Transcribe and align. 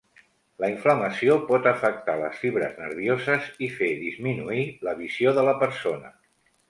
La 0.61 0.69
inflamació 0.69 1.35
pot 1.51 1.67
afectar 1.71 2.15
les 2.21 2.41
fibres 2.45 2.73
nervioses 2.85 3.51
i, 3.67 3.69
fer 3.77 3.91
disminuir 4.01 4.65
la 4.89 4.97
visió 5.03 5.35
de 5.41 5.45
la 5.51 5.55
persona. 5.67 6.11